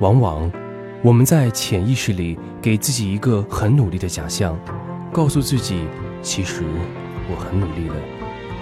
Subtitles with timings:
[0.00, 0.50] 往往，
[1.02, 4.58] 我们在潜意识里给自己一个很努力的假象，
[5.12, 5.84] 告诉自己，
[6.22, 6.62] 其实
[7.30, 7.94] 我很努力了，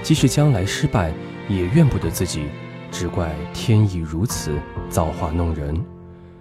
[0.03, 1.13] 即使将来失败，
[1.49, 2.47] 也怨不得自己，
[2.91, 4.51] 只怪天意如此，
[4.91, 5.81] 造化弄人。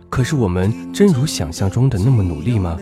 [0.10, 2.75] 可是我们真如想象中的那么努力吗？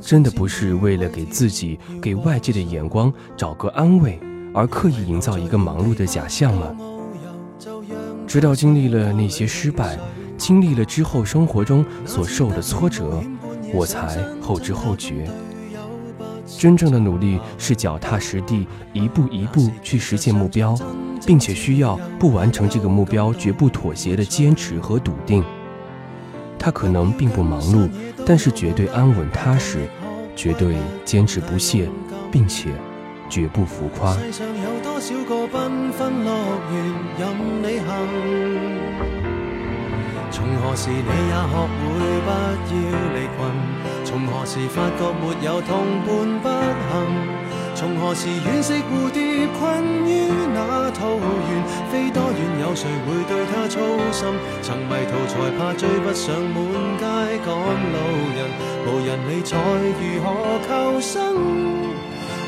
[0.00, 4.18] 真的不是为了给自己、给外界的眼光找个安慰，
[4.52, 6.76] 而刻意营造一个忙碌的假象吗？
[8.26, 9.96] 直到经历了那些失败。
[10.42, 13.22] 经历了之后，生活中所受的挫折，
[13.72, 15.30] 我才后知后觉。
[16.58, 20.76] 真正的努力是脚踏实地，一步一步去实现目标，
[21.24, 25.44] 并且需要不完成这个目标绝不妥协的坚持和笃定。
[26.58, 27.88] 他可能并不忙碌，
[28.26, 29.88] 但是绝对安稳踏实，
[30.34, 31.88] 绝对坚持不懈，
[32.32, 32.72] 并且
[33.30, 34.16] 绝不浮夸。
[40.32, 42.32] 从何时你也学会不要
[43.12, 43.38] 离群？
[44.02, 45.70] 从何时发觉没有同
[46.06, 46.08] 伴
[46.42, 46.90] 不行？
[47.74, 49.60] 从何时惋惜蝴蝶困
[50.08, 50.10] 于
[50.54, 51.62] 那桃源？
[51.90, 53.76] 飞多远有谁会对它操
[54.10, 54.26] 心？
[54.62, 56.56] 曾迷途才怕追不上满
[56.98, 57.04] 街
[57.44, 57.52] 赶
[57.92, 57.96] 路
[58.34, 58.48] 人，
[58.86, 59.50] 无人理睬
[60.00, 60.26] 如何
[60.66, 61.20] 求生？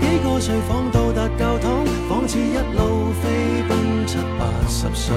[0.00, 5.14] 几个睡房到达教堂，仿似一路飞奔七八十岁。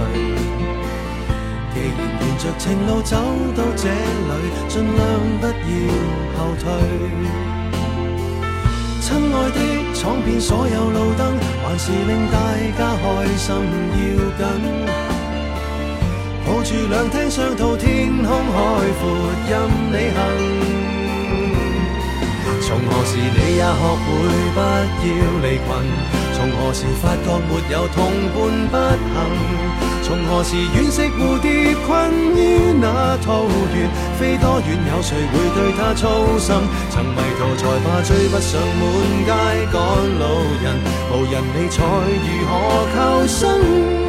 [1.73, 3.15] 既然沿着情路走
[3.55, 4.33] 到这里，
[4.67, 4.97] 尽量
[5.39, 5.51] 不要
[6.35, 6.63] 后退。
[9.01, 9.59] 亲爱的，
[9.95, 11.21] 闯遍所有路灯，
[11.63, 12.37] 还是令大
[12.77, 13.03] 家开
[13.37, 13.47] 心
[13.95, 13.99] 要
[14.37, 14.41] 紧。
[16.45, 17.87] 抱住两厅双套，天
[18.23, 18.57] 空海
[18.99, 19.01] 阔，
[19.49, 19.51] 任
[19.91, 20.17] 你行。
[22.69, 24.05] 从何时你也学会
[24.53, 25.09] 不要
[25.41, 25.65] 离群？
[26.35, 27.97] 从何时发觉没有同
[28.71, 28.77] 伴
[29.09, 29.25] 不行？
[30.03, 31.89] 从何时惋惜蝴蝶困
[32.35, 33.41] 于那桃
[33.73, 33.89] 源？
[34.19, 36.55] 飞多远有谁会对它操心？
[36.91, 38.85] 曾迷途才怕追不上满
[39.25, 39.31] 街
[39.73, 39.81] 赶
[40.19, 40.23] 路
[40.61, 40.77] 人，
[41.09, 41.81] 无人理睬
[42.21, 42.53] 如何
[42.93, 44.08] 求生？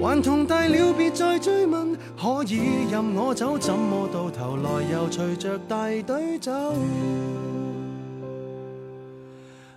[0.00, 6.52] 还同大了，别再追问，可以任我走，怎么到头来又随着大队走？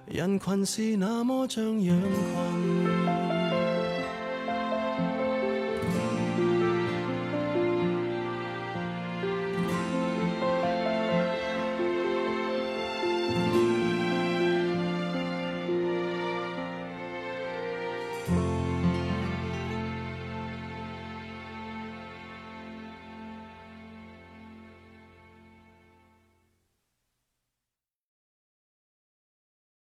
[0.06, 3.01] 人群是那么像羊群。